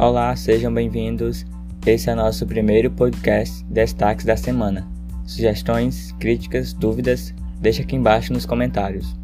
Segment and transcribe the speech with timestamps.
[0.00, 1.44] Olá, sejam bem-vindos.
[1.86, 4.88] Esse é nosso primeiro podcast Destaques da Semana.
[5.26, 9.14] Sugestões, críticas, dúvidas, deixa aqui embaixo nos comentários.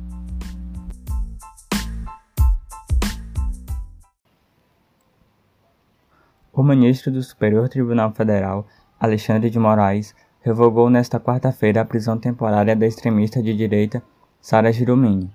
[6.53, 8.67] O ministro do Superior Tribunal Federal,
[9.01, 14.03] Alexandre de Moraes, revogou nesta quarta-feira a prisão temporária da extremista de direita
[14.43, 15.33] Sara Giromini.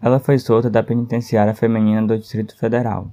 [0.00, 3.10] Ela foi solta da penitenciária feminina do Distrito Federal.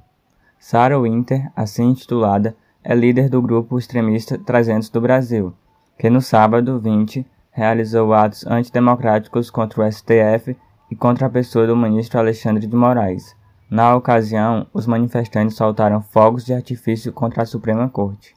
[0.61, 5.53] Sara Winter, assim intitulada, é líder do grupo extremista 300 do Brasil,
[5.97, 10.55] que no sábado 20 realizou atos antidemocráticos contra o STF
[10.89, 13.35] e contra a pessoa do ministro Alexandre de Moraes,
[13.71, 18.35] na ocasião, os manifestantes soltaram fogos de artifício contra a Suprema Corte.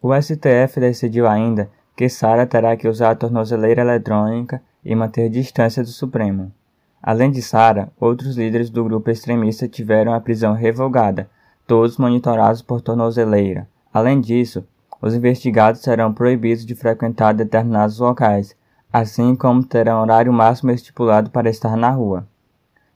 [0.00, 5.82] O STF decidiu ainda que Sara terá que usar a tornozeleira eletrônica e manter distância
[5.82, 6.52] do Supremo.
[7.06, 11.28] Além de Sara, outros líderes do grupo extremista tiveram a prisão revogada,
[11.66, 13.68] todos monitorados por tornozeleira.
[13.92, 14.66] Além disso,
[15.02, 18.56] os investigados serão proibidos de frequentar determinados locais,
[18.90, 22.26] assim como terão horário máximo estipulado para estar na rua.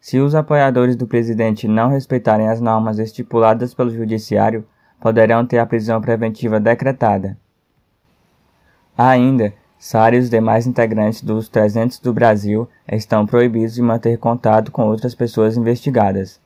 [0.00, 4.66] Se os apoiadores do presidente não respeitarem as normas estipuladas pelo Judiciário,
[4.98, 7.36] poderão ter a prisão preventiva decretada.
[8.96, 14.72] Ainda, Sara e os demais integrantes dos 300 do Brasil estão proibidos de manter contato
[14.72, 16.40] com outras pessoas investigadas.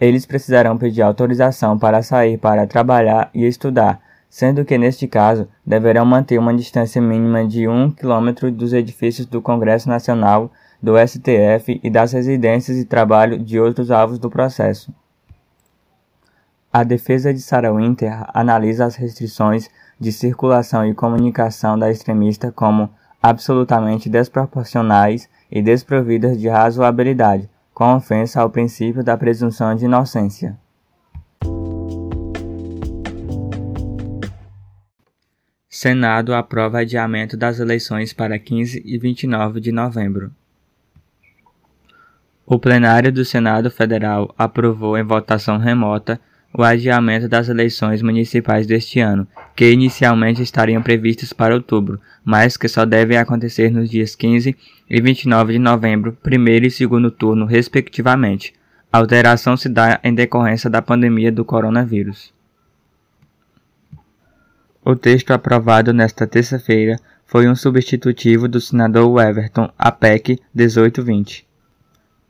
[0.00, 6.06] Eles precisarão pedir autorização para sair para trabalhar e estudar, sendo que neste caso deverão
[6.06, 11.90] manter uma distância mínima de um quilômetro dos edifícios do Congresso Nacional do STF e
[11.90, 14.94] das residências e trabalho de outros alvos do processo.
[16.72, 19.68] A defesa de Sarah Winter analisa as restrições
[19.98, 22.90] de circulação e comunicação da extremista como
[23.22, 30.56] absolutamente desproporcionais e desprovidas de razoabilidade, com ofensa ao princípio da presunção de inocência.
[35.68, 40.32] Senado aprova adiamento das eleições para 15 e 29 de novembro.
[42.44, 46.20] O plenário do Senado Federal aprovou em votação remota
[46.52, 52.68] o adiamento das eleições municipais deste ano, que inicialmente estariam previstas para outubro, mas que
[52.68, 54.56] só devem acontecer nos dias 15
[54.88, 58.54] e 29 de novembro, primeiro e segundo turno, respectivamente.
[58.90, 62.32] A alteração se dá em decorrência da pandemia do coronavírus.
[64.82, 71.46] O texto aprovado nesta terça-feira foi um substitutivo do senador Everton, a PEC 1820.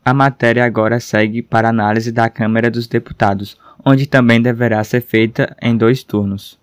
[0.03, 5.55] A matéria agora segue para análise da Câmara dos Deputados, onde também deverá ser feita
[5.61, 6.59] em dois turnos.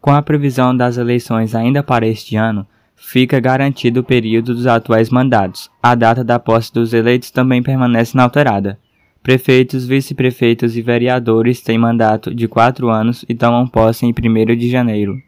[0.00, 2.66] Com a previsão das eleições ainda para este ano,
[2.96, 5.70] fica garantido o período dos atuais mandatos.
[5.82, 8.78] A data da posse dos eleitos também permanece inalterada.
[9.22, 14.70] Prefeitos, vice-prefeitos e vereadores têm mandato de quatro anos e tomam posse em 1 de
[14.70, 15.20] janeiro.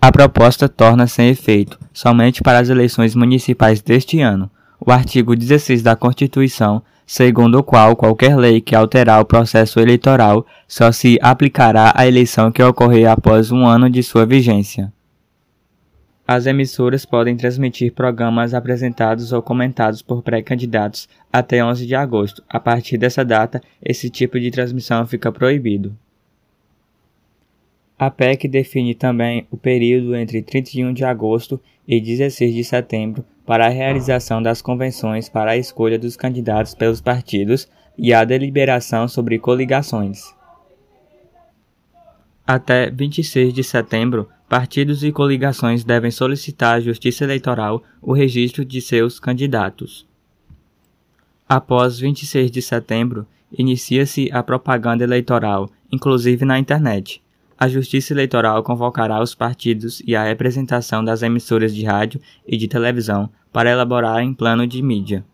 [0.00, 4.50] A proposta torna sem efeito somente para as eleições municipais deste ano
[4.84, 10.44] o artigo 16 da Constituição, segundo o qual qualquer lei que alterar o processo eleitoral
[10.66, 14.92] só se aplicará à eleição que ocorrer após um ano de sua vigência.
[16.26, 22.42] As emissoras podem transmitir programas apresentados ou comentados por pré-candidatos até 11 de agosto.
[22.48, 25.96] A partir dessa data, esse tipo de transmissão fica proibido.
[27.98, 33.66] A PEC define também o período entre 31 de agosto e 16 de setembro para
[33.66, 39.38] a realização das convenções para a escolha dos candidatos pelos partidos e a deliberação sobre
[39.38, 40.34] coligações.
[42.46, 48.80] Até 26 de setembro, partidos e coligações devem solicitar à Justiça Eleitoral o registro de
[48.80, 50.06] seus candidatos.
[51.48, 53.26] Após 26 de setembro,
[53.56, 57.22] inicia-se a propaganda eleitoral, inclusive na internet
[57.62, 62.66] a Justiça Eleitoral convocará os partidos e a representação das emissoras de rádio e de
[62.66, 65.24] televisão para elaborarem plano de mídia.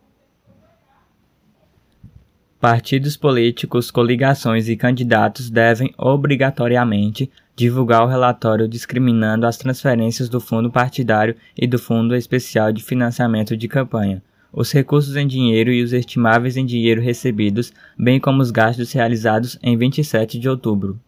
[2.61, 10.69] Partidos políticos, coligações e candidatos devem obrigatoriamente divulgar o relatório discriminando as transferências do fundo
[10.69, 14.21] partidário e do fundo especial de financiamento de campanha,
[14.53, 19.57] os recursos em dinheiro e os estimáveis em dinheiro recebidos, bem como os gastos realizados
[19.63, 20.99] em 27 de outubro.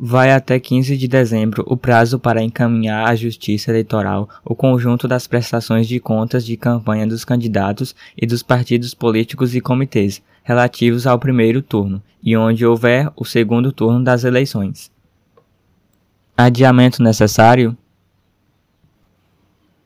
[0.00, 5.26] Vai até 15 de dezembro o prazo para encaminhar à Justiça Eleitoral o conjunto das
[5.26, 11.18] prestações de contas de campanha dos candidatos e dos partidos políticos e comitês relativos ao
[11.18, 14.88] primeiro turno e onde houver o segundo turno das eleições.
[16.36, 17.76] Adiamento necessário?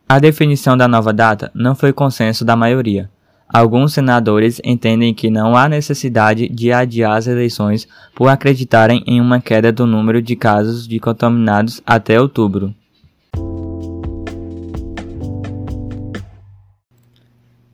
[0.07, 3.11] A definição da nova data não foi consenso da maioria.
[3.53, 9.43] Alguns senadores entendem que não há necessidade de adiar as eleições por acreditarem em uma
[9.43, 12.75] queda do número de casos de contaminados até outubro.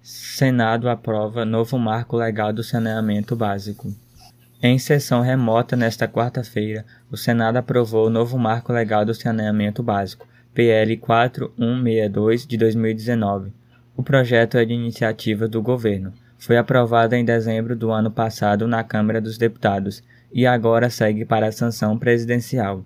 [0.03, 3.95] Senado aprova novo marco legal do saneamento básico.
[4.61, 10.27] Em sessão remota nesta quarta-feira, o Senado aprovou o novo marco legal do saneamento básico,
[10.53, 13.53] PL 4162 de 2019
[13.99, 16.13] o projeto é de iniciativa do governo.
[16.39, 21.49] Foi aprovado em dezembro do ano passado na Câmara dos Deputados e agora segue para
[21.49, 22.85] a sanção presidencial.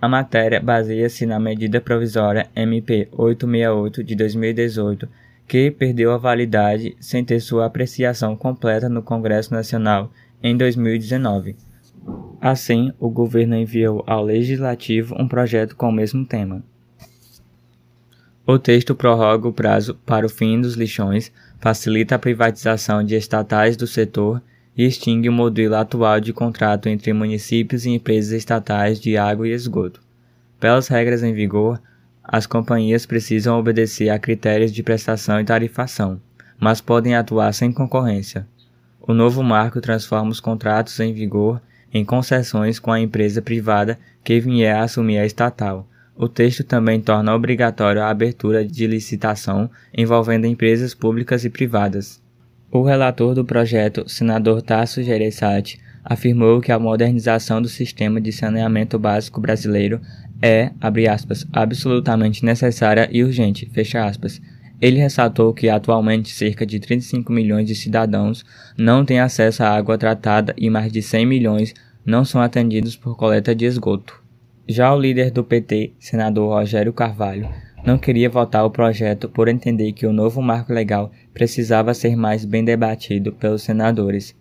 [0.00, 5.08] A matéria baseia-se na medida provisória MP 868 de 2018,
[5.48, 11.56] que perdeu a validade sem ter sua apreciação completa no Congresso Nacional em 2019.
[12.40, 16.62] Assim, o governo enviou ao Legislativo um projeto com o mesmo tema.
[18.44, 21.30] O texto prorroga o prazo para o fim dos lixões,
[21.60, 24.42] facilita a privatização de estatais do setor
[24.76, 29.52] e extingue o modelo atual de contrato entre municípios e empresas estatais de água e
[29.52, 30.00] esgoto.
[30.58, 31.80] Pelas regras em vigor,
[32.24, 36.20] as companhias precisam obedecer a critérios de prestação e tarifação,
[36.58, 38.46] mas podem atuar sem concorrência.
[39.00, 41.62] O novo marco transforma os contratos em vigor
[41.94, 45.86] em concessões com a empresa privada que vier a assumir a estatal
[46.16, 52.22] o texto também torna obrigatório a abertura de licitação envolvendo empresas públicas e privadas.
[52.70, 58.98] O relator do projeto, senador Tasso Gereissati, afirmou que a modernização do sistema de saneamento
[58.98, 60.00] básico brasileiro
[60.40, 60.72] é,
[61.06, 63.66] aspas, absolutamente necessária e urgente,
[64.80, 68.44] Ele ressaltou que atualmente cerca de 35 milhões de cidadãos
[68.76, 71.74] não têm acesso à água tratada e mais de 100 milhões
[72.04, 74.21] não são atendidos por coleta de esgoto.
[74.68, 77.48] Já o líder do PT, senador Rogério Carvalho,
[77.84, 82.44] não queria votar o projeto por entender que o novo marco legal precisava ser mais
[82.44, 84.36] bem debatido pelos senadores.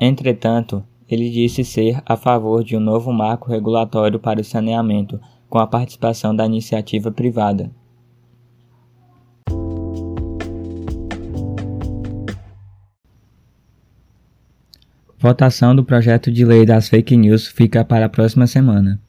[0.00, 5.58] Entretanto, ele disse ser a favor de um novo marco regulatório para o saneamento, com
[5.58, 7.70] a participação da iniciativa privada.
[15.16, 19.00] Votação do projeto de lei das fake news fica para a próxima semana.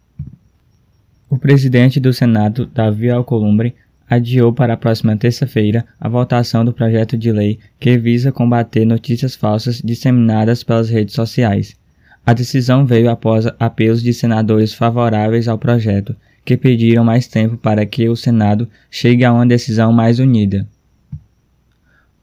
[1.41, 3.73] Presidente do Senado, Davi Alcolumbre,
[4.07, 9.35] adiou para a próxima terça-feira a votação do projeto de lei que visa combater notícias
[9.35, 11.75] falsas disseminadas pelas redes sociais.
[12.23, 16.15] A decisão veio após apelos de senadores favoráveis ao projeto,
[16.45, 20.67] que pediram mais tempo para que o Senado chegue a uma decisão mais unida.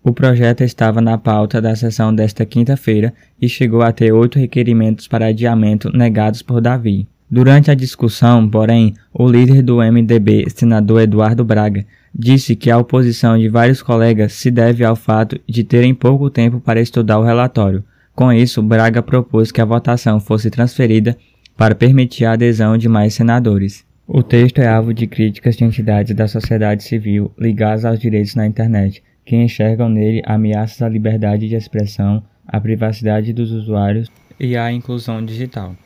[0.01, 3.13] O projeto estava na pauta da sessão desta quinta-feira
[3.43, 7.09] e chegou a ter oito requerimentos para adiamento negados por Davi.
[7.31, 11.85] Durante a discussão, porém, o líder do MDB, senador Eduardo Braga,
[12.15, 16.59] disse que a oposição de vários colegas se deve ao fato de terem pouco tempo
[16.59, 17.85] para estudar o relatório.
[18.15, 21.17] Com isso, Braga propôs que a votação fosse transferida
[21.55, 23.85] para permitir a adesão de mais senadores.
[24.07, 28.47] O texto é alvo de críticas de entidades da sociedade civil ligadas aos direitos na
[28.47, 34.09] internet, que enxergam nele ameaças à liberdade de expressão, à privacidade dos usuários
[34.41, 35.77] e à inclusão digital.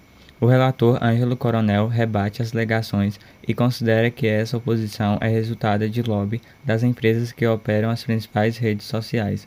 [0.42, 3.16] O relator Ângelo Coronel rebate as legações
[3.46, 8.58] e considera que essa oposição é resultado de lobby das empresas que operam as principais
[8.58, 9.46] redes sociais.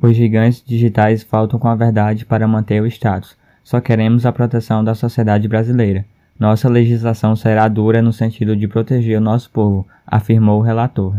[0.00, 3.36] Os gigantes digitais faltam com a verdade para manter o status.
[3.62, 6.06] Só queremos a proteção da sociedade brasileira.
[6.40, 11.14] Nossa legislação será dura no sentido de proteger o nosso povo, afirmou o relator.